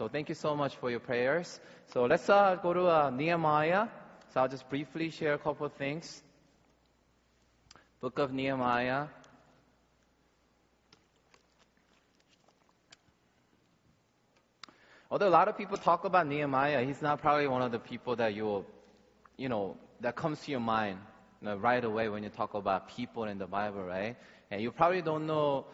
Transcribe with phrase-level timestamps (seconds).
[0.00, 1.60] So thank you so much for your prayers.
[1.92, 3.86] So let's uh, go to uh, Nehemiah.
[4.32, 6.22] So I'll just briefly share a couple of things.
[8.00, 9.08] Book of Nehemiah.
[15.10, 18.16] Although a lot of people talk about Nehemiah, he's not probably one of the people
[18.16, 18.66] that you will,
[19.36, 20.98] you know, that comes to your mind
[21.42, 24.16] you know, right away when you talk about people in the Bible, right?
[24.50, 25.66] And you probably don't know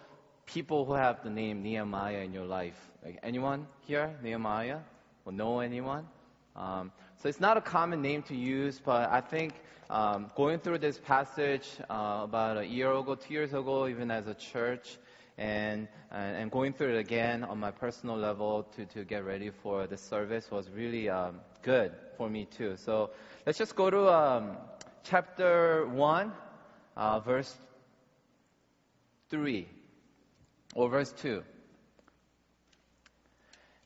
[0.46, 2.78] people who have the name Nehemiah in your life.
[3.04, 4.78] Like anyone here, Nehemiah,
[5.24, 6.06] or know anyone?
[6.54, 9.54] Um, so it's not a common name to use, but I think
[9.90, 14.26] um, going through this passage uh, about a year ago, two years ago, even as
[14.26, 14.96] a church,
[15.38, 19.86] and, and going through it again on my personal level to, to get ready for
[19.86, 22.76] the service was really um, good for me too.
[22.76, 23.10] So
[23.44, 24.56] let's just go to um,
[25.04, 26.32] chapter 1,
[26.96, 27.54] uh, verse
[29.28, 29.68] 3,
[30.76, 31.42] or verse 2.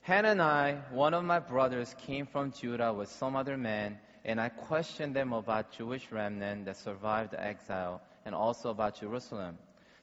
[0.03, 5.14] Hanani, one of my brothers, came from Judah with some other men, and I questioned
[5.14, 9.56] them about Jewish remnant that survived the exile and also about Jerusalem.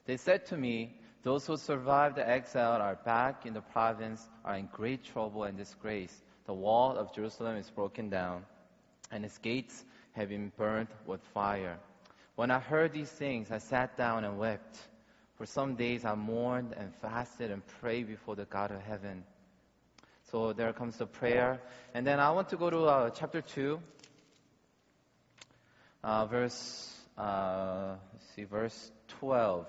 [0.06, 4.56] They said to me, Those who survived the exile are back in the province, are
[4.56, 6.22] in great trouble and disgrace.
[6.46, 8.46] The wall of Jerusalem is broken down,
[9.12, 9.84] and its gates
[10.14, 11.80] have been burned with fire.
[12.36, 14.78] When I heard these things, I sat down and wept.
[15.38, 19.24] For some days I mourned and fasted and prayed before the God of heaven.
[20.32, 21.62] So there comes the prayer.
[21.94, 23.80] And then I want to go to uh, chapter 2,
[26.04, 27.96] uh, verse, uh,
[28.36, 29.68] see, verse 12.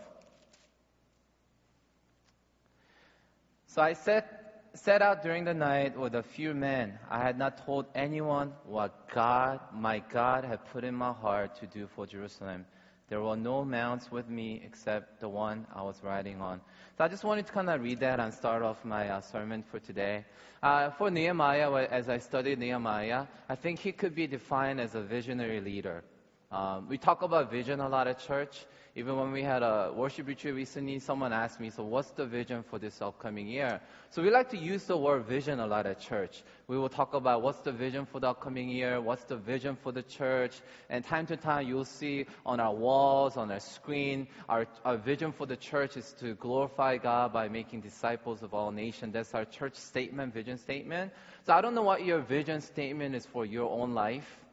[3.67, 4.39] So I set
[4.75, 6.99] set out during the night with a few men.
[7.11, 11.67] I had not told anyone what God, my God, had put in my heart to
[11.67, 12.65] do for Jerusalem.
[13.09, 16.61] There were no mounts with me except the one I was riding on.
[16.97, 19.63] So I just wanted to kind of read that and start off my uh, sermon
[19.63, 20.25] for today.
[20.63, 25.01] Uh, for Nehemiah, as I studied Nehemiah, I think he could be defined as a
[25.01, 26.03] visionary leader.
[26.51, 28.65] Um, we talk about vision a lot at church.
[28.97, 32.63] Even when we had a worship retreat recently, someone asked me, so what's the vision
[32.63, 33.81] for this upcoming year?
[34.11, 36.43] So we like to use the word vision a lot at church.
[36.67, 39.93] We will talk about what's the vision for the upcoming year, what's the vision for
[39.93, 44.67] the church, and time to time you'll see on our walls, on our screen, our,
[44.87, 49.13] our vision for the church is to glorify God by making disciples of all nations.
[49.13, 51.13] That's our church statement, vision statement.
[51.47, 54.48] So I don't know what your vision statement is for your own life.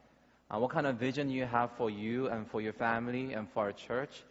[0.48, 3.64] Uh, what kind of vision you have for you and for your family and for
[3.64, 4.22] our church.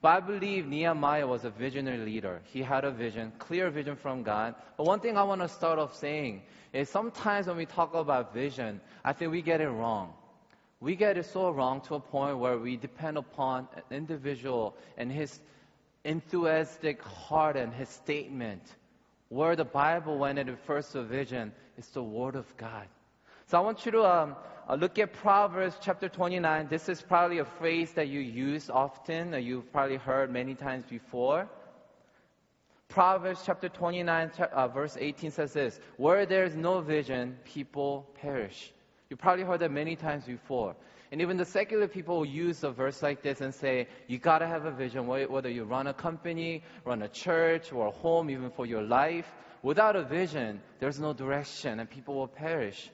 [0.00, 2.40] But I believe Nehemiah was a visionary leader.
[2.44, 4.54] He had a vision, clear vision from God.
[4.76, 6.42] But one thing I want to start off saying
[6.72, 10.14] is sometimes when we talk about vision, I think we get it wrong.
[10.80, 15.10] We get it so wrong to a point where we depend upon an individual and
[15.10, 15.40] his
[16.04, 18.62] enthusiastic heart and his statement.
[19.30, 22.86] Where the Bible, when it refers to vision, is the Word of God.
[23.48, 24.36] So I want you to um,
[24.68, 26.68] uh, look at Proverbs chapter 29.
[26.68, 30.84] This is probably a phrase that you use often, or you've probably heard many times
[30.84, 31.48] before.
[32.88, 38.72] Proverbs chapter 29, uh, verse 18 says this Where there is no vision, people perish.
[39.08, 40.76] You probably heard that many times before.
[41.10, 44.66] And even the secular people use a verse like this and say, you gotta have
[44.66, 48.66] a vision, whether you run a company, run a church, or a home, even for
[48.66, 49.26] your life.
[49.62, 52.90] Without a vision, there's no direction and people will perish.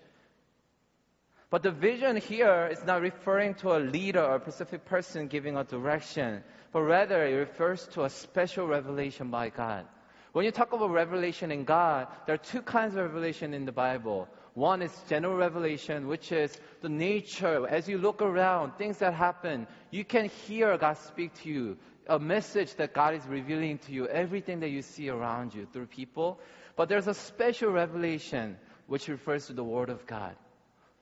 [1.54, 5.56] But the vision here is not referring to a leader or a specific person giving
[5.56, 6.42] a direction,
[6.72, 9.86] but rather it refers to a special revelation by God.
[10.32, 13.70] When you talk about revelation in God, there are two kinds of revelation in the
[13.70, 14.26] Bible.
[14.54, 17.68] One is general revelation, which is the nature.
[17.68, 21.76] As you look around, things that happen, you can hear God speak to you,
[22.08, 25.86] a message that God is revealing to you, everything that you see around you through
[25.86, 26.40] people.
[26.74, 28.56] But there's a special revelation,
[28.88, 30.34] which refers to the Word of God.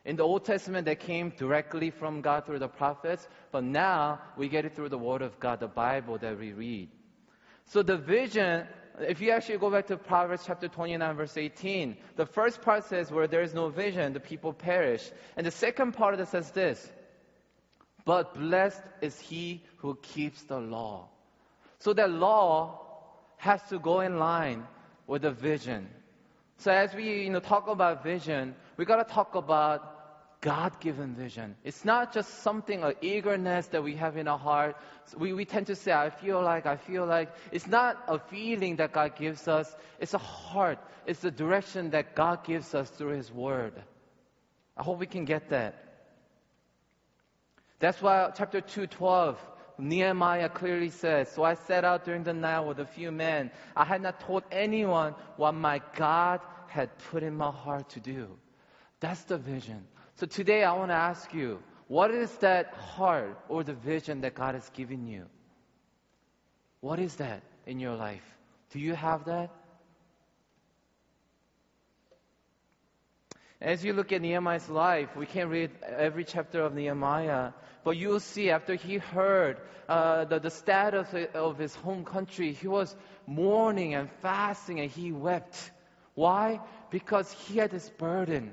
[0.05, 4.49] In the Old Testament, that came directly from God through the prophets, but now we
[4.49, 6.89] get it through the Word of God, the Bible that we read.
[7.67, 8.67] So the vision,
[8.99, 13.13] if you actually go back to Proverbs chapter 29, verse 18, the first part says,
[13.13, 15.09] Where there is no vision, the people perish.
[15.37, 16.91] And the second part of it says this
[18.05, 21.09] But blessed is he who keeps the law.
[21.79, 22.81] So that law
[23.37, 24.67] has to go in line
[25.07, 25.89] with the vision.
[26.59, 29.92] So as we you know, talk about vision, we got to talk about
[30.43, 31.55] God given vision.
[31.63, 34.77] It's not just something, an eagerness that we have in our heart.
[35.17, 37.33] We, we tend to say, I feel like, I feel like.
[37.53, 40.81] It's not a feeling that God gives us, it's a heart.
[41.07, 43.81] It's the direction that God gives us through His Word.
[44.77, 46.09] I hope we can get that.
[47.79, 49.37] That's why chapter 2:12,
[49.79, 53.53] Nehemiah clearly says, So I set out during the night with a few men.
[53.77, 58.29] I had not told anyone what my God had put in my heart to do.
[58.99, 59.87] That's the vision.
[60.23, 61.59] So today I want to ask you,
[61.89, 65.27] what is that heart or the vision that God has given you?
[66.79, 68.23] What is that in your life?
[68.71, 69.51] Do you have that?
[73.61, 77.51] As you look at Nehemiah's life, we can't read every chapter of Nehemiah,
[77.83, 79.57] but you'll see after he heard
[79.89, 82.95] uh, the, the status of his home country, he was
[83.27, 85.73] mourning and fasting and he wept.
[86.15, 86.61] Why?
[86.93, 88.53] Because he had this burden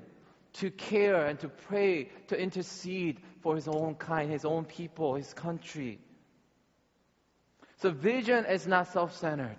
[0.53, 5.33] to care and to pray, to intercede for his own kind, his own people, his
[5.33, 5.99] country.
[7.77, 9.57] So vision is not self-centered.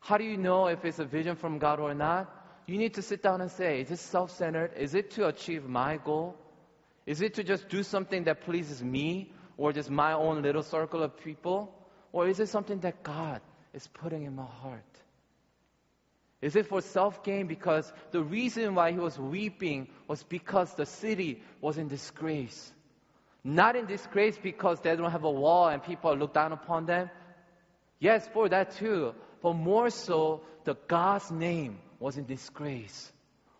[0.00, 2.34] How do you know if it's a vision from God or not?
[2.68, 4.72] you need to sit down and say, is this self centered?
[4.76, 6.36] Is it to achieve my goal?
[7.06, 11.02] Is it to just do something that pleases me or just my own little circle
[11.02, 11.74] of people?
[12.12, 13.40] Or is it something that God
[13.72, 14.84] is putting in my heart?
[16.40, 17.46] Is it for self gain?
[17.46, 22.72] Because the reason why he was weeping was because the city was in disgrace.
[23.42, 27.10] Not in disgrace because they don't have a wall and people look down upon them.
[27.98, 29.14] Yes, for that too.
[29.42, 33.12] But more so, the God's name was in disgrace.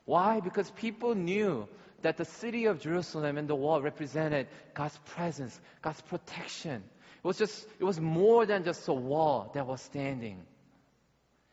[0.04, 0.40] Why?
[0.40, 1.68] Because people knew
[2.02, 6.82] that the city of Jerusalem and the wall represented God's presence, God's protection.
[7.16, 10.44] It was just, it was more than just a wall that was standing.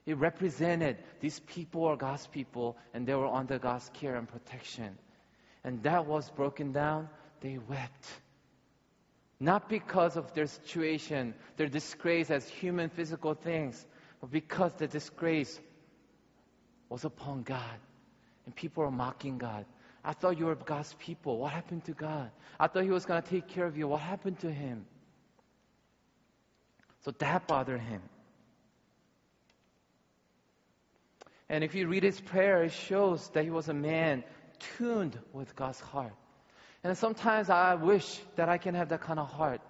[0.06, 4.98] It represented these people are God's people and they were under God's care and protection.
[5.64, 7.10] And that was broken down.
[7.42, 8.08] They wept.
[9.40, 13.86] Not because of their situation, their disgrace as human physical things,
[14.22, 15.60] but because the disgrace
[16.90, 17.80] was upon God.
[18.46, 19.66] And people were mocking God.
[20.04, 21.40] I thought you were God's people.
[21.40, 22.30] What happened to God?
[22.60, 23.88] I thought He was going to take care of you.
[23.88, 24.86] What happened to Him?
[27.06, 28.02] So that bothered him.
[31.50, 34.24] And if you read his prayer, it shows that he was a man
[34.78, 36.14] tuned with God's heart.
[36.84, 39.62] And sometimes I wish that I can have that kind of heart.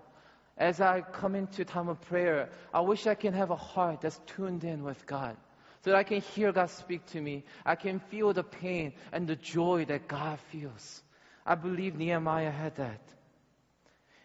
[0.57, 4.19] As I come into time of prayer, I wish I can have a heart that's
[4.25, 5.36] tuned in with God
[5.83, 7.44] so that I can hear God speak to me.
[7.66, 11.04] I can feel the pain and the joy that God feels.
[11.45, 13.01] I believe Nehemiah had that.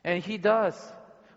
[0.03, 0.75] And he does.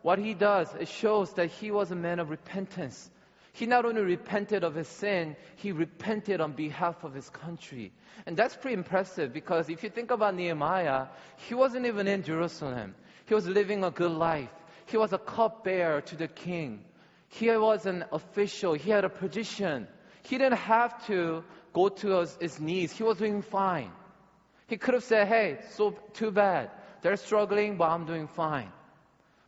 [0.01, 3.09] What he does, it shows that he was a man of repentance.
[3.53, 7.93] He not only repented of his sin, he repented on behalf of his country.
[8.25, 11.05] And that's pretty impressive because if you think about Nehemiah,
[11.47, 12.95] he wasn't even in Jerusalem.
[13.27, 14.49] He was living a good life.
[14.87, 16.83] He was a cupbearer to the king.
[17.29, 18.73] He was an official.
[18.73, 19.87] He had a position.
[20.23, 22.91] He didn't have to go to his knees.
[22.91, 23.91] He was doing fine.
[24.65, 26.71] He could have said, hey, so too bad.
[27.03, 28.71] They're struggling, but I'm doing fine.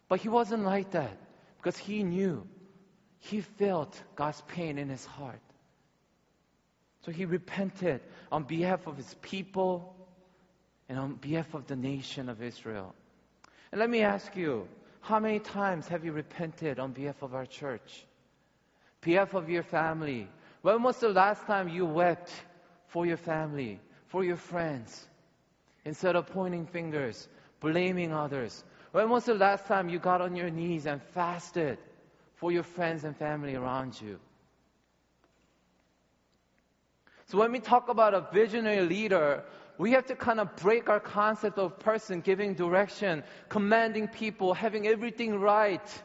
[0.09, 1.17] But he wasn't like that
[1.57, 2.47] because he knew.
[3.25, 5.41] He felt God's pain in his heart.
[7.05, 8.01] So he repented
[8.31, 9.95] on behalf of his people
[10.87, 12.93] and on behalf of the nation of Israel.
[13.71, 14.67] And let me ask you,
[15.01, 18.05] how many times have you repented on behalf of our church?
[19.01, 20.27] Behalf of your family,
[20.61, 22.31] when was the last time you wept
[22.89, 25.07] for your family, for your friends,
[25.83, 27.27] instead of pointing fingers,
[27.59, 28.63] blaming others?
[28.91, 31.79] When was the last time you got on your knees and fasted
[32.35, 34.19] for your friends and family around you?
[37.27, 39.43] So when we talk about a visionary leader,
[39.77, 44.87] we have to kind of break our concept of person giving direction, commanding people, having
[44.87, 46.03] everything right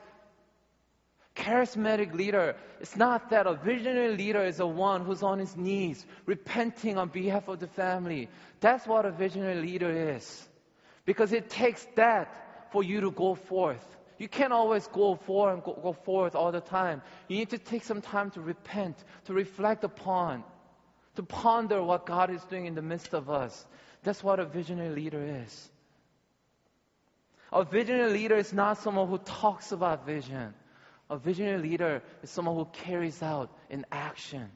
[1.40, 3.46] charismatic leader, it's not that.
[3.46, 7.66] A visionary leader is the one who's on his knees, repenting on behalf of the
[7.66, 8.28] family.
[8.60, 10.48] That's what a visionary leader is.
[11.04, 13.84] Because it takes that for you to go forth.
[14.20, 17.00] You can't always go forward and go, go forth all the time.
[17.26, 20.44] You need to take some time to repent, to reflect upon,
[21.16, 23.66] to ponder what God is doing in the midst of us.
[24.02, 25.70] That's what a visionary leader is.
[27.50, 30.52] A visionary leader is not someone who talks about vision.
[31.08, 34.50] A visionary leader is someone who carries out in action.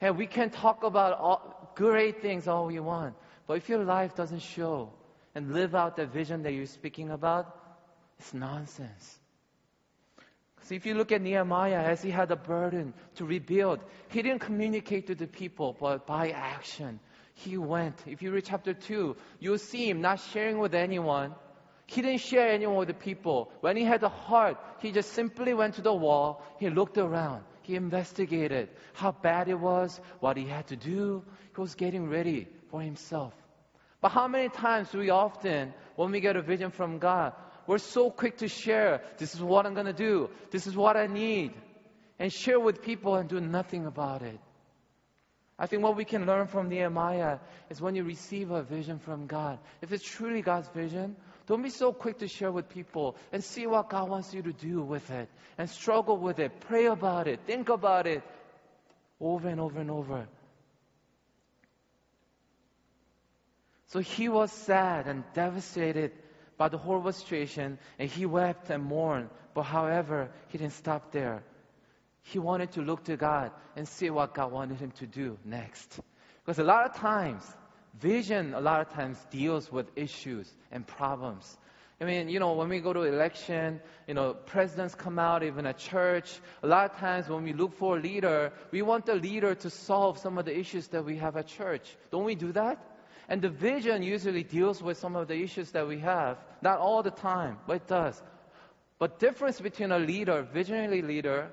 [0.00, 3.16] And we can talk about all, great things all we want,
[3.48, 4.92] but if your life doesn't show
[5.34, 7.57] and live out the vision that you're speaking about,
[8.18, 9.18] it's nonsense.
[10.62, 14.40] So if you look at Nehemiah, as he had a burden to rebuild, he didn't
[14.40, 17.00] communicate to the people, but by action,
[17.34, 17.96] he went.
[18.06, 21.34] If you read chapter 2, you'll see him not sharing with anyone,
[21.86, 23.50] he didn't share anyone with the people.
[23.60, 26.44] When he had a heart, he just simply went to the wall.
[26.58, 27.44] He looked around.
[27.62, 31.24] He investigated how bad it was, what he had to do.
[31.54, 33.32] He was getting ready for himself.
[34.02, 37.32] But how many times do we often, when we get a vision from God,
[37.68, 40.96] we're so quick to share, this is what I'm going to do, this is what
[40.96, 41.52] I need,
[42.18, 44.40] and share with people and do nothing about it.
[45.58, 49.26] I think what we can learn from Nehemiah is when you receive a vision from
[49.26, 51.14] God, if it's truly God's vision,
[51.46, 54.52] don't be so quick to share with people and see what God wants you to
[54.52, 56.60] do with it and struggle with it.
[56.60, 57.40] Pray about it.
[57.46, 58.22] Think about it
[59.20, 60.26] over and over and over.
[63.88, 66.12] So he was sad and devastated
[66.58, 69.30] by the horrible situation and he wept and mourned.
[69.54, 71.42] But however, he didn't stop there.
[72.22, 76.00] He wanted to look to God and see what God wanted him to do next.
[76.44, 77.42] Because a lot of times,
[78.00, 81.56] vision a lot of times deals with issues and problems.
[82.00, 85.66] I mean, you know, when we go to election, you know, presidents come out, even
[85.66, 86.38] at church.
[86.62, 89.70] A lot of times when we look for a leader, we want the leader to
[89.70, 91.96] solve some of the issues that we have at church.
[92.12, 92.78] Don't we do that?
[93.28, 96.38] And the vision usually deals with some of the issues that we have.
[96.62, 98.20] Not all the time, but it does.
[98.98, 101.50] But difference between a leader, visionary leader,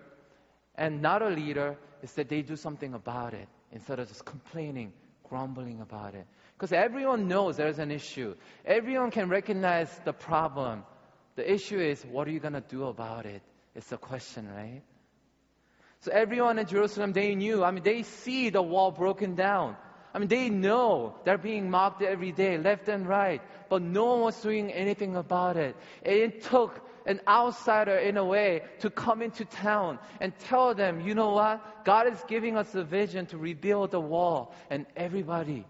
[0.75, 4.93] and not a leader is that they do something about it instead of just complaining,
[5.27, 6.25] grumbling about it.
[6.57, 8.35] Because everyone knows there's an issue.
[8.65, 10.83] Everyone can recognize the problem.
[11.35, 13.41] The issue is, what are you going to do about it?
[13.75, 14.81] It's the question, right?
[16.01, 17.63] So everyone in Jerusalem, they knew.
[17.63, 19.75] I mean, they see the wall broken down.
[20.15, 24.21] I mean, they know they're being mocked every day, left and right, but no one
[24.21, 25.75] was doing anything about it.
[26.03, 31.15] It took an outsider in a way to come into town and tell them, you
[31.15, 31.83] know what?
[31.83, 34.55] God is giving us a vision to rebuild the wall.
[34.69, 35.65] And everybody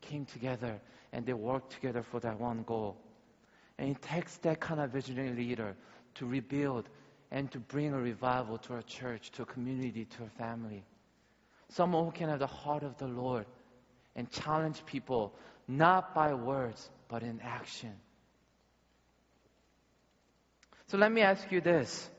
[0.00, 0.80] came together
[1.12, 2.96] and they worked together for that one goal.
[3.78, 5.74] And it takes that kind of visionary leader
[6.14, 6.88] to rebuild
[7.32, 10.84] and to bring a revival to a church, to a community, to a family.
[11.68, 13.44] Someone who can have the heart of the Lord
[14.16, 15.34] and challenge people
[15.68, 17.92] not by words, but in action.
[20.88, 22.10] So let me ask you this.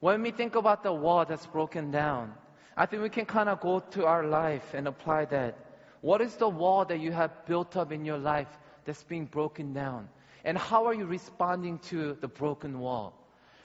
[0.00, 2.34] When we think about the wall that's broken down,
[2.76, 5.56] I think we can kind of go to our life and apply that.
[6.00, 8.48] What is the wall that you have built up in your life
[8.84, 10.08] that's being broken down?
[10.44, 13.14] And how are you responding to the broken wall?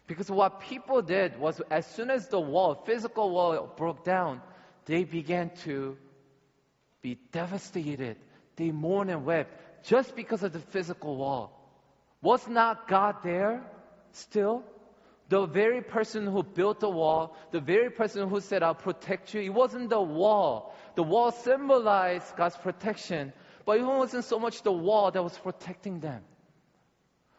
[0.08, 4.42] Because what people did was as soon as the wall, physical wall broke down,
[4.86, 5.98] they began to
[7.02, 8.18] be devastated.
[8.56, 11.56] They mourned and wept just because of the physical wall.
[12.22, 13.64] Was not God there
[14.12, 14.64] still?
[15.30, 19.42] The very person who built the wall, the very person who said, I'll protect you,
[19.42, 20.76] it wasn't the wall.
[20.96, 23.32] The wall symbolized God's protection,
[23.64, 26.24] but it wasn't so much the wall that was protecting them.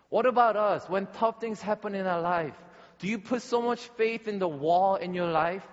[0.08, 2.54] What about us when tough things happen in our life?
[3.00, 5.66] Do you put so much faith in the wall in your life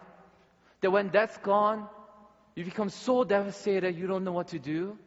[0.82, 1.88] that when that's gone,
[2.58, 4.98] you become so devastated you don't know what to do?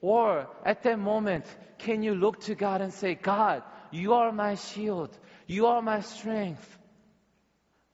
[0.00, 1.44] Or at that moment,
[1.76, 5.10] can you look to God and say, God, you are my shield.
[5.46, 6.66] You are my strength.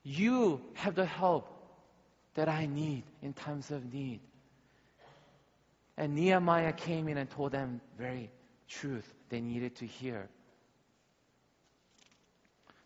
[0.01, 1.49] You have the help
[2.35, 4.21] that I need in times of need.
[5.97, 8.31] And Nehemiah came in and told them very
[8.69, 10.29] truth they needed to hear.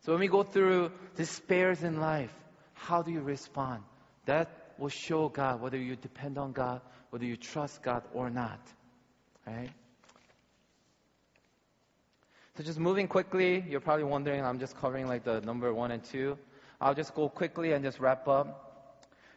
[0.01, 2.33] So when we go through despairs in life,
[2.73, 3.83] how do you respond?
[4.25, 8.59] That will show God whether you depend on God, whether you trust God or not.
[9.45, 9.69] Right?
[12.57, 16.03] So just moving quickly, you're probably wondering, I'm just covering like the number one and
[16.03, 16.37] two.
[16.81, 18.63] I'll just go quickly and just wrap up.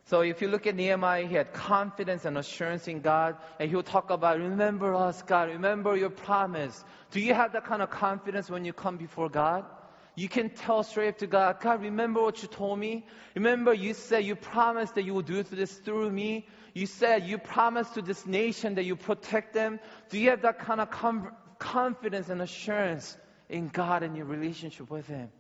[0.04, 3.82] So if you look at Nehemiah, he had confidence and assurance in God, and he'll
[3.82, 6.84] talk about, remember us, God, remember your promise.
[7.10, 9.64] Do you have that kind of confidence when you come before God?
[10.20, 13.06] You can tell straight up to God, God, remember what you told me?
[13.34, 16.46] Remember you said you promised that you will do this through me?
[16.74, 19.80] You said you promised to this nation that you protect them.
[20.10, 23.16] Do you have that kind of com- confidence and assurance
[23.48, 25.30] in God and your relationship with Him?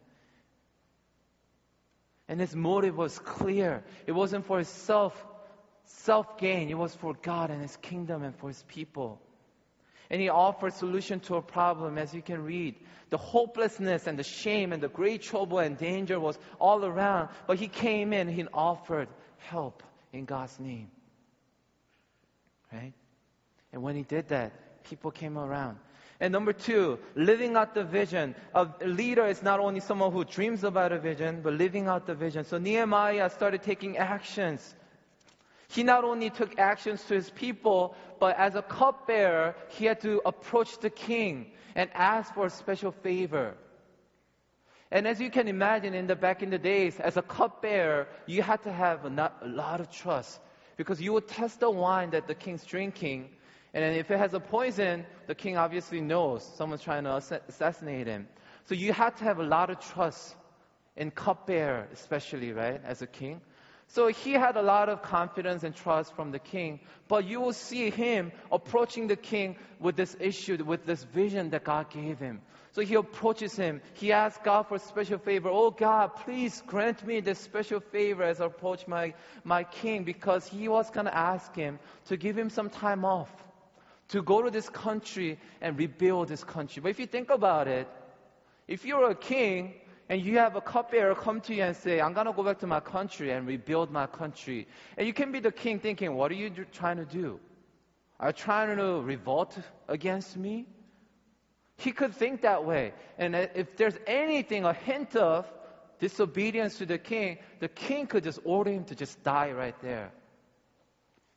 [2.26, 3.84] And his motive was clear.
[4.06, 5.26] It wasn't for his self,
[5.84, 6.70] self gain.
[6.70, 9.20] It was for God and his kingdom and for his people.
[10.10, 12.74] And he offered solution to a problem, as you can read.
[13.10, 17.28] The hopelessness and the shame and the great trouble and danger was all around.
[17.46, 20.90] But he came in, he offered help in God's name.
[22.72, 22.92] Right?
[23.72, 25.78] And when he did that, people came around.
[26.18, 28.34] And number two, living out the vision.
[28.54, 32.14] A leader is not only someone who dreams about a vision, but living out the
[32.14, 32.44] vision.
[32.44, 34.74] So Nehemiah started taking actions
[35.70, 40.20] he not only took actions to his people, but as a cupbearer, he had to
[40.24, 43.54] approach the king and ask for a special favor.
[44.90, 48.42] And as you can imagine, in the back in the days, as a cupbearer, you
[48.42, 50.40] had to have a, a lot of trust
[50.76, 53.30] because you would test the wine that the king's drinking,
[53.72, 57.14] and if it has a poison, the king obviously knows someone's trying to
[57.46, 58.26] assassinate him.
[58.64, 60.34] So you had to have a lot of trust
[60.96, 63.40] in cupbearer, especially right, as a king.
[63.92, 66.78] So he had a lot of confidence and trust from the king,
[67.08, 71.64] but you will see him approaching the king with this issue, with this vision that
[71.64, 72.40] God gave him.
[72.70, 73.80] So he approaches him.
[73.94, 75.48] He asks God for special favor.
[75.50, 80.46] Oh God, please grant me this special favor as I approach my, my king because
[80.46, 83.30] he was going to ask him to give him some time off
[84.10, 86.80] to go to this country and rebuild this country.
[86.80, 87.88] But if you think about it,
[88.68, 89.74] if you're a king
[90.10, 92.58] and you have a cupbearer come to you and say, I'm going to go back
[92.58, 96.32] to my country and rebuild my country, and you can be the king thinking, what
[96.32, 97.38] are you trying to do?
[98.18, 100.66] Are you trying to revolt against me?
[101.76, 102.92] He could think that way.
[103.18, 105.46] And if there's anything, a hint of
[106.00, 110.10] disobedience to the king, the king could just order him to just die right there.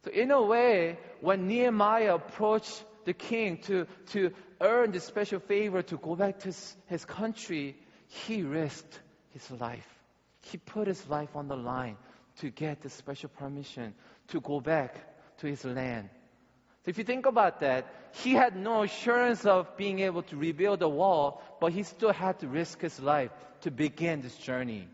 [0.04, 5.84] So in a way, when Nehemiah approached the king to, to earn the special favor
[5.84, 7.78] to go back to his, his country,
[8.14, 9.00] he risked
[9.32, 9.88] his life.
[10.42, 11.98] He put his life on the line
[12.38, 13.94] to get the special permission
[14.28, 14.96] to go back
[15.40, 16.10] to his land.
[16.84, 20.80] So if you think about that, he had no assurance of being able to rebuild
[20.80, 24.88] the wall, but he still had to risk his life to begin this journey.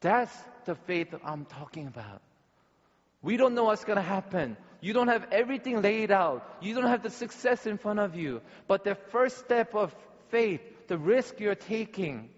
[0.00, 2.20] That's the faith I'm talking about.
[3.22, 4.56] We don't know what's going to happen.
[4.80, 6.46] You don't have everything laid out.
[6.60, 8.42] You don't have the success in front of you.
[8.68, 9.94] But the first step of
[10.28, 12.28] faith, the risk you're taking,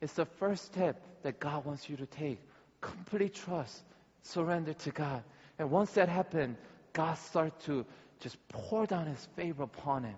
[0.00, 2.40] is the first step that God wants you to take.
[2.80, 3.82] Complete trust,
[4.22, 5.22] surrender to God.
[5.58, 6.56] And once that happens,
[6.92, 7.84] God starts to
[8.20, 10.16] just pour down His favor upon him.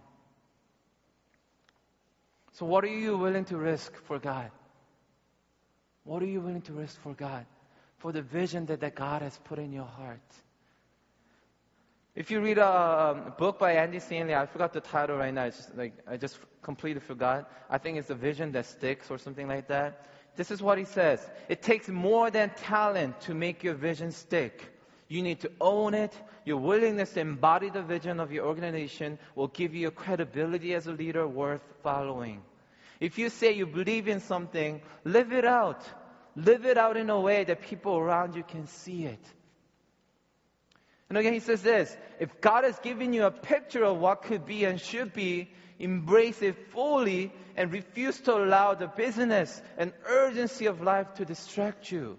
[2.52, 4.50] So, what are you willing to risk for God?
[6.04, 7.46] What are you willing to risk for God?
[8.00, 10.20] for the vision that, that God has put in your heart.
[12.16, 15.44] If you read a um, book by Andy Stanley, I forgot the title right now.
[15.44, 17.50] It's just like I just completely forgot.
[17.70, 20.06] I think it's the vision that sticks or something like that.
[20.36, 21.20] This is what he says.
[21.48, 24.72] It takes more than talent to make your vision stick.
[25.06, 26.12] You need to own it.
[26.44, 30.86] Your willingness to embody the vision of your organization will give you a credibility as
[30.86, 32.42] a leader worth following.
[33.00, 35.84] If you say you believe in something, live it out.
[36.36, 39.24] Live it out in a way that people around you can see it.
[41.10, 44.46] And again, he says this if God has given you a picture of what could
[44.46, 50.66] be and should be, embrace it fully and refuse to allow the business and urgency
[50.66, 52.16] of life to distract you.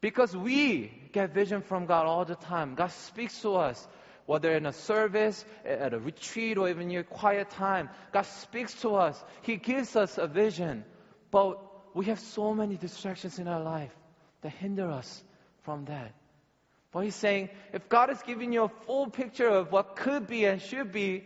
[0.00, 2.76] Because we get vision from God all the time.
[2.76, 3.88] God speaks to us,
[4.26, 7.88] whether in a service, at a retreat, or even in your quiet time.
[8.12, 9.22] God speaks to us.
[9.42, 10.84] He gives us a vision.
[11.32, 11.58] But
[11.94, 13.92] we have so many distractions in our life
[14.42, 15.24] that hinder us
[15.62, 16.12] from that.
[16.92, 20.44] But he's saying, if God has given you a full picture of what could be
[20.44, 21.24] and should be,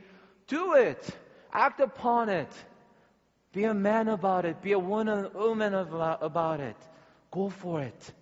[0.48, 1.08] do it.
[1.52, 2.52] Act upon it.
[3.52, 4.62] Be a man about it.
[4.62, 6.76] Be a woman woman about it.
[7.30, 8.12] Go for it.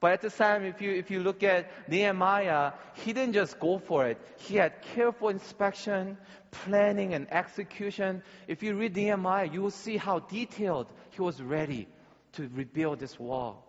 [0.00, 3.78] But at the time, if you, if you look at Nehemiah, he didn't just go
[3.78, 4.18] for it.
[4.36, 6.18] He had careful inspection,
[6.50, 8.24] planning, and execution.
[8.48, 11.86] If you read Nehemiah, you will see how detailed he was ready
[12.32, 13.64] to rebuild this wall.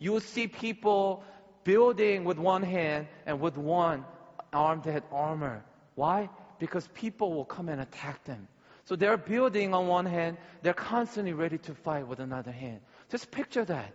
[0.00, 1.22] You will see people
[1.66, 4.04] building with one hand and with one
[4.52, 5.64] arm that had armor.
[5.96, 6.30] Why?
[6.60, 8.46] Because people will come and attack them.
[8.84, 12.80] So they're building on one hand, they're constantly ready to fight with another hand.
[13.10, 13.92] Just picture that.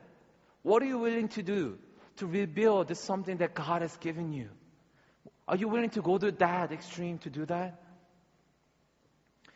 [0.64, 1.80] What are you willing to do
[2.18, 4.50] to rebuild this something that God has given you?
[5.48, 7.82] Are you willing to go to that extreme to do that?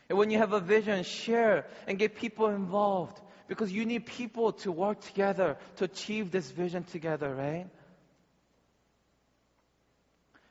[0.08, 4.52] And when you have a vision, share and get people involved because you need people
[4.52, 7.66] to work together to achieve this vision together, right?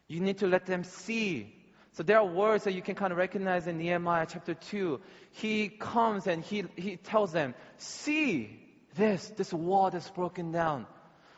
[0.08, 1.54] You need to let them see.
[1.94, 5.00] So there are words that you can kind of recognize in Nehemiah chapter 2.
[5.32, 8.60] He comes and he, he tells them, see
[8.96, 10.86] this, this wall that's broken down.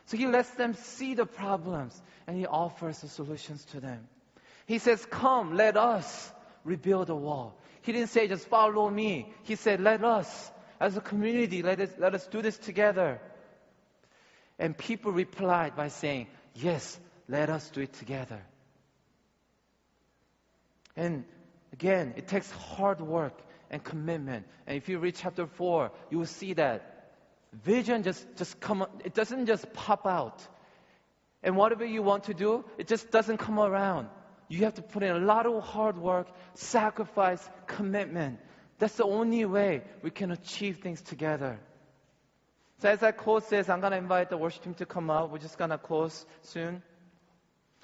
[0.06, 4.08] So he lets them see the problems and he offers the solutions to them.
[4.66, 6.32] He says, come, let us
[6.64, 7.58] rebuild the wall.
[7.82, 9.34] He didn't say just follow me.
[9.44, 13.20] He said, let us as a community, let us, let us do this together.
[14.60, 18.42] And people replied by saying, Yes, let us do it together.
[20.98, 21.24] And
[21.72, 24.46] again, it takes hard work and commitment.
[24.66, 27.14] And if you read chapter 4, you will see that
[27.54, 30.46] vision just, just come, it doesn't just pop out.
[31.44, 34.10] And whatever you want to do, it just doesn't come around.
[34.50, 38.40] You have to put in a lot of hard work, sacrifice, commitment.
[38.80, 41.60] That's the only way we can achieve things together.
[42.80, 45.32] So as that quote says, I'm going to invite the worship team to come up.
[45.32, 46.82] We're just going to close soon.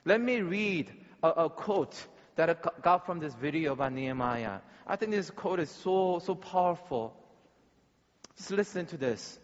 [0.06, 1.96] Let me read a, a quote
[2.36, 4.60] that I got from this video by Nehemiah.
[4.88, 7.16] I think this quote is so, so powerful.
[8.38, 9.40] Just listen to this.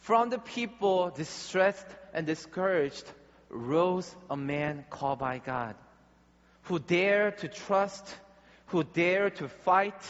[0.00, 3.10] From the people distressed and discouraged
[3.48, 5.76] rose a man called by God,
[6.62, 8.14] who dared to trust,
[8.66, 10.02] who dared to fight,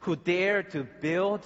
[0.00, 1.44] who dared to build,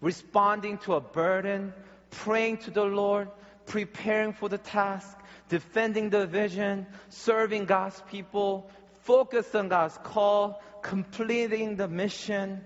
[0.00, 1.72] responding to a burden,
[2.10, 3.28] praying to the Lord,
[3.66, 8.70] preparing for the task, defending the vision, serving God's people,
[9.02, 12.62] focused on God's call, completing the mission,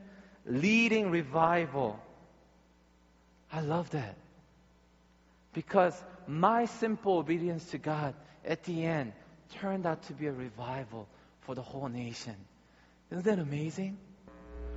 [0.46, 1.98] leading revival.
[3.52, 4.16] I love that.
[5.52, 5.94] Because
[6.26, 8.14] my simple obedience to God
[8.44, 9.12] at the end
[9.60, 11.06] turned out to be a revival
[11.42, 12.34] for the whole nation.
[13.10, 13.98] Isn't that amazing?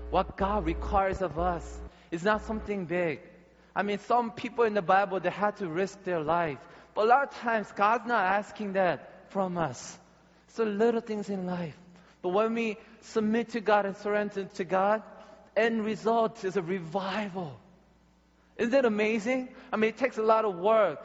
[0.10, 1.80] What God requires of us
[2.12, 3.22] is not something big.
[3.76, 6.60] I mean, some people in the Bible, they had to risk their life.
[6.95, 9.99] But a lot of times, God's not asking that from us.
[10.47, 11.77] It's the little things in life.
[12.21, 15.03] But when we submit to God and surrender to God,
[15.55, 17.60] end result is a revival.
[18.58, 19.49] Isn't that amazing?
[19.71, 20.99] I mean, it takes a lot of work.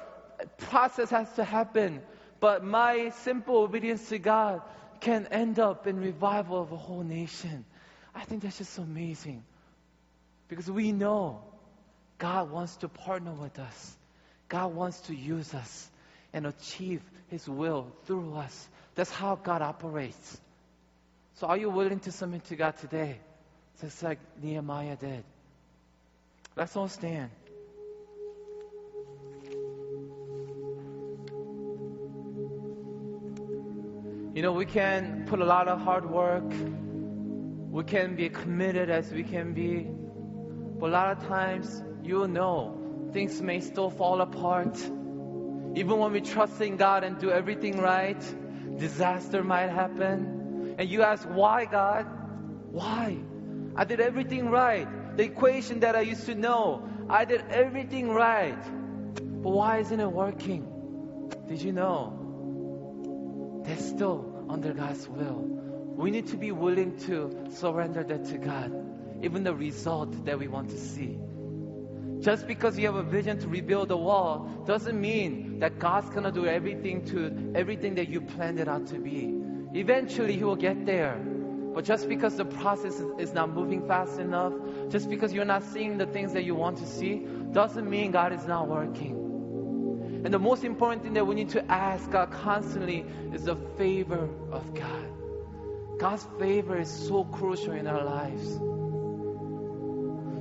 [0.59, 2.00] Process has to happen.
[2.38, 4.62] But my simple obedience to God
[5.00, 7.64] can end up in revival of a whole nation.
[8.14, 9.42] I think that's just amazing.
[10.48, 11.42] Because we know
[12.18, 13.96] God wants to partner with us.
[14.51, 15.89] God wants to use us
[16.33, 18.69] and achieve His will through us.
[18.97, 20.41] That's how God operates.
[21.37, 23.19] So are you willing to submit to God today?
[23.81, 25.23] Just like Nehemiah did.
[26.57, 27.31] Let's all stand.
[34.35, 36.53] You know, we can put a lot of hard work.
[37.71, 39.87] We can be committed as we can be.
[40.81, 42.80] But a lot of times, you know,
[43.12, 44.77] things may still fall apart.
[45.77, 48.20] Even when we trust in God and do everything right,
[48.79, 50.75] disaster might happen.
[50.79, 52.07] And you ask, why, God?
[52.70, 53.18] Why?
[53.77, 54.88] I did everything right.
[55.16, 58.62] The equation that I used to know, I did everything right.
[59.14, 60.66] But why isn't it working?
[61.49, 62.20] Did you know?
[63.64, 65.46] they're still under God's will.
[65.96, 68.73] We need to be willing to surrender that to God,
[69.23, 71.18] even the result that we want to see.
[72.20, 76.30] Just because you have a vision to rebuild a wall doesn't mean that God's gonna
[76.30, 79.35] do everything to everything that you planned it out to be.
[79.72, 81.18] Eventually, He will get there.
[81.74, 84.52] But just because the process is not moving fast enough,
[84.90, 88.33] just because you're not seeing the things that you want to see, doesn't mean God
[88.33, 89.16] is not working.
[90.24, 94.28] And the most important thing that we need to ask God constantly is the favor
[94.52, 95.06] of God.
[95.98, 98.61] God's favor is so crucial in our lives.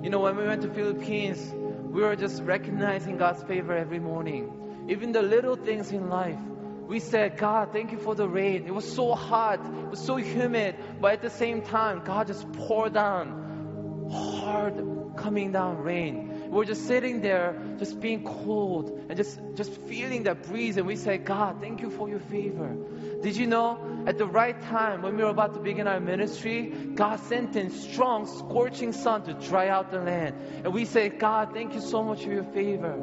[0.04, 1.54] You know, when we went to Philippines,
[1.90, 4.86] we were just recognizing God's favor every morning.
[4.90, 6.40] Even the little things in life.
[6.88, 8.66] We said, God, thank you for the rain.
[8.66, 12.52] It was so hot, it was so humid, but at the same time, God just
[12.54, 16.50] poured down hard coming down rain.
[16.50, 20.78] We're just sitting there, just being cold and just, just feeling that breeze.
[20.78, 22.76] And we say, God, thank you for your favor.
[23.22, 26.70] Did you know at the right time when we were about to begin our ministry,
[26.96, 30.36] God sent in strong, scorching sun to dry out the land.
[30.64, 32.96] And we say, God, thank you so much for your favor.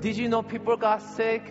[0.00, 1.44] Did you know people got sick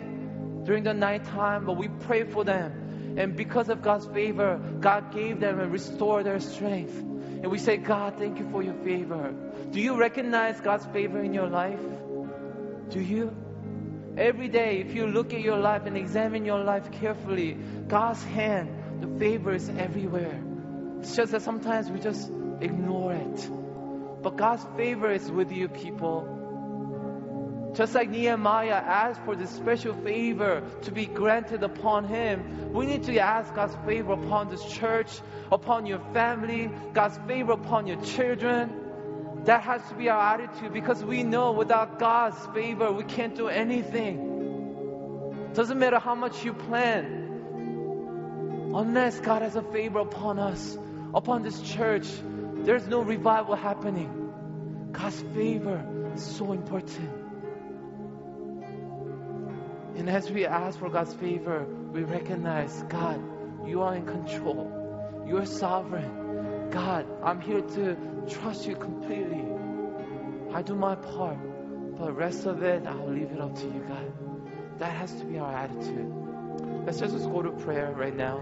[0.64, 3.16] during the night time, but we prayed for them.
[3.16, 6.96] And because of God's favor, God gave them and restored their strength.
[6.98, 9.34] And we say, God, thank you for your favor.
[9.70, 11.80] Do you recognize God's favor in your life?
[12.90, 13.36] Do you?
[14.16, 17.56] Every day, if you look at your life and examine your life carefully,
[17.88, 18.68] God's hand,
[19.00, 20.38] the favor is everywhere.
[21.00, 22.28] It's just that sometimes we just
[22.60, 23.50] ignore it.
[24.22, 27.72] But God's favor is with you, people.
[27.74, 33.04] Just like Nehemiah asked for this special favor to be granted upon him, we need
[33.04, 35.08] to ask God's favor upon this church,
[35.50, 38.81] upon your family, God's favor upon your children.
[39.44, 43.48] That has to be our attitude because we know without God's favor, we can't do
[43.48, 45.50] anything.
[45.54, 50.78] Doesn't matter how much you plan, unless God has a favor upon us,
[51.12, 52.06] upon this church,
[52.64, 54.30] there's no revival happening.
[54.92, 57.10] God's favor is so important.
[59.96, 63.20] And as we ask for God's favor, we recognize, God,
[63.66, 64.70] you are in control.
[65.26, 66.70] You are sovereign.
[66.70, 67.96] God, I'm here to
[68.28, 69.44] trust you completely.
[70.54, 71.38] I do my part,
[71.96, 74.12] but the rest of it, I'll leave it up to you, God.
[74.78, 76.12] That has to be our attitude.
[76.84, 78.40] Let's just go to prayer right now.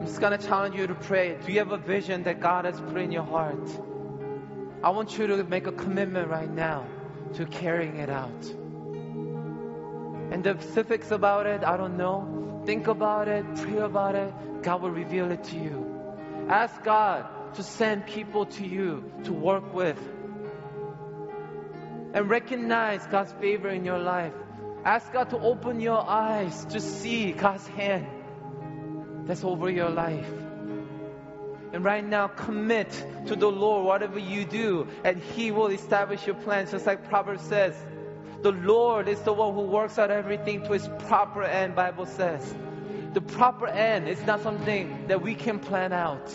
[0.00, 1.38] I'm just gonna challenge you to pray.
[1.44, 3.68] Do you have a vision that God has put in your heart?
[4.82, 6.86] I want you to make a commitment right now
[7.34, 8.44] to carrying it out.
[10.30, 12.62] And the specifics about it, I don't know.
[12.66, 14.32] Think about it, pray about it.
[14.62, 15.84] God will reveal it to you.
[16.48, 19.98] Ask God to send people to you to work with.
[22.14, 24.32] and recognize God's favor in your life.
[24.84, 28.06] Ask God to open your eyes to see God's hand
[29.26, 30.30] that's over your life.
[31.72, 32.88] And right now, commit
[33.26, 36.70] to the Lord whatever you do, and He will establish your plans.
[36.70, 37.74] Just like Proverbs says,
[38.42, 41.74] the Lord is the one who works out everything to His proper end.
[41.74, 42.54] Bible says,
[43.12, 46.30] the proper end is not something that we can plan out.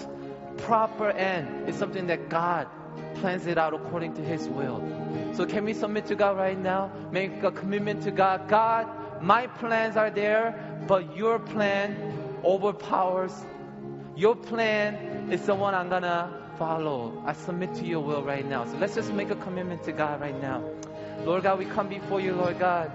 [0.63, 2.67] Proper end is something that God
[3.15, 4.84] plans it out according to His will.
[5.34, 6.91] So can we submit to God right now?
[7.12, 8.48] Make a commitment to God.
[8.48, 8.88] God,
[9.22, 13.34] my plans are there, but Your plan overpowers.
[14.15, 17.24] Your plan is the one I'm gonna follow.
[17.26, 18.65] I submit to your will right now.
[18.65, 20.63] So let's just make a commitment to God right now.
[21.24, 22.91] Lord God, we come before you, Lord God.